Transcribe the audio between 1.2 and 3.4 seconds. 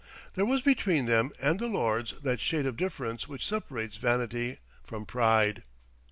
and the Lords that shade of difference